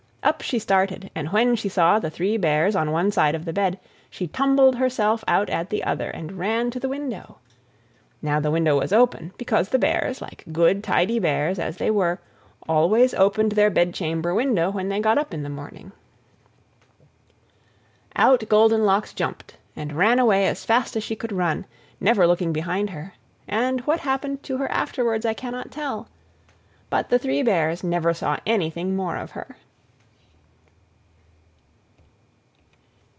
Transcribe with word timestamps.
Up 0.23 0.43
she 0.43 0.59
started; 0.59 1.09
and 1.15 1.29
when 1.31 1.55
she 1.55 1.67
saw 1.67 1.97
the 1.97 2.11
Three 2.11 2.37
Bears 2.37 2.75
on 2.75 2.91
one 2.91 3.09
side 3.11 3.33
of 3.33 3.43
the 3.43 3.51
bed 3.51 3.79
she 4.07 4.27
tumbled 4.27 4.75
herself 4.75 5.23
out 5.27 5.49
at 5.49 5.71
the 5.71 5.83
other, 5.83 6.11
and 6.11 6.33
ran 6.37 6.69
to 6.69 6.79
the 6.79 6.87
window. 6.87 7.39
Now 8.21 8.39
the 8.39 8.51
window 8.51 8.77
was 8.79 8.93
open, 8.93 9.33
because 9.39 9.69
the 9.69 9.79
Bears, 9.79 10.21
like 10.21 10.43
good, 10.51 10.83
tidy 10.83 11.17
Bears, 11.17 11.57
as 11.57 11.77
they 11.77 11.89
were, 11.89 12.19
always 12.69 13.15
opened 13.15 13.53
their 13.53 13.71
bedchamber 13.71 14.31
window 14.35 14.69
when 14.69 14.89
they 14.89 14.99
got 14.99 15.17
up 15.17 15.33
in 15.33 15.41
the 15.41 15.49
morning. 15.49 15.91
Out 18.15 18.47
Goldenlocks 18.47 19.15
jumped, 19.15 19.57
and 19.75 19.91
ran 19.93 20.19
away 20.19 20.45
as 20.45 20.63
fast 20.63 20.95
as 20.95 21.01
she 21.03 21.15
could 21.15 21.31
run 21.31 21.65
never 21.99 22.27
looking 22.27 22.53
behind 22.53 22.91
her; 22.91 23.15
and 23.47 23.81
what 23.81 24.01
happened 24.01 24.43
to 24.43 24.57
her 24.57 24.71
afterwards 24.71 25.25
I 25.25 25.33
cannot 25.33 25.71
tell. 25.71 26.09
But 26.91 27.09
the 27.09 27.17
Three 27.17 27.41
Bears 27.41 27.83
never 27.83 28.13
saw 28.13 28.37
anything 28.45 28.95
more 28.95 29.17
of 29.17 29.31
her. 29.31 29.57